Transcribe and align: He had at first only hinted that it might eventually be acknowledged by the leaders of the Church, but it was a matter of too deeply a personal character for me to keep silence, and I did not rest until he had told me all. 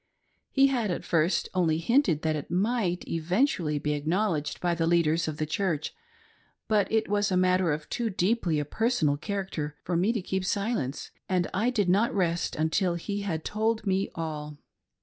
He 0.49 0.65
had 0.65 0.89
at 0.89 1.05
first 1.05 1.47
only 1.53 1.77
hinted 1.77 2.23
that 2.23 2.35
it 2.35 2.49
might 2.49 3.07
eventually 3.07 3.77
be 3.77 3.93
acknowledged 3.93 4.59
by 4.59 4.73
the 4.73 4.87
leaders 4.87 5.27
of 5.27 5.37
the 5.37 5.45
Church, 5.45 5.93
but 6.67 6.91
it 6.91 7.07
was 7.07 7.31
a 7.31 7.37
matter 7.37 7.71
of 7.71 7.87
too 7.87 8.09
deeply 8.09 8.57
a 8.57 8.65
personal 8.65 9.15
character 9.15 9.75
for 9.83 9.95
me 9.95 10.11
to 10.11 10.21
keep 10.23 10.43
silence, 10.43 11.11
and 11.29 11.47
I 11.53 11.69
did 11.69 11.87
not 11.87 12.15
rest 12.15 12.55
until 12.55 12.95
he 12.95 13.21
had 13.21 13.45
told 13.45 13.85
me 13.85 14.09
all. 14.15 14.57